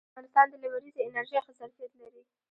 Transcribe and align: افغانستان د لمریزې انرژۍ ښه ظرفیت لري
افغانستان 0.11 0.45
د 0.49 0.53
لمریزې 0.63 1.01
انرژۍ 1.07 1.37
ښه 1.45 1.51
ظرفیت 1.59 1.91
لري 2.01 2.21